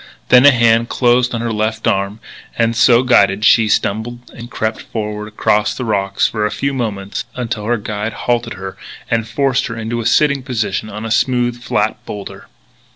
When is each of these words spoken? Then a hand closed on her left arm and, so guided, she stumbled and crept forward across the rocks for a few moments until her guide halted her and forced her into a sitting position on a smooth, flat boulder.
Then 0.29 0.47
a 0.47 0.51
hand 0.51 0.89
closed 0.89 1.35
on 1.35 1.41
her 1.41 1.53
left 1.53 1.85
arm 1.87 2.21
and, 2.57 2.75
so 2.75 3.03
guided, 3.03 3.45
she 3.45 3.67
stumbled 3.67 4.31
and 4.33 4.49
crept 4.49 4.81
forward 4.81 5.27
across 5.27 5.75
the 5.75 5.85
rocks 5.85 6.27
for 6.27 6.43
a 6.43 6.49
few 6.49 6.73
moments 6.73 7.25
until 7.35 7.65
her 7.65 7.77
guide 7.77 8.13
halted 8.13 8.55
her 8.55 8.75
and 9.11 9.27
forced 9.29 9.67
her 9.67 9.77
into 9.77 10.01
a 10.01 10.07
sitting 10.07 10.41
position 10.41 10.89
on 10.89 11.05
a 11.05 11.11
smooth, 11.11 11.61
flat 11.61 12.03
boulder. 12.07 12.47